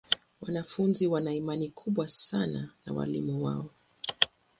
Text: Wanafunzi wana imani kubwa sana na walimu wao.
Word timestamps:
Wanafunzi 0.41 1.07
wana 1.07 1.33
imani 1.33 1.69
kubwa 1.69 2.07
sana 2.09 2.69
na 2.85 2.93
walimu 2.93 3.43
wao. 3.43 3.69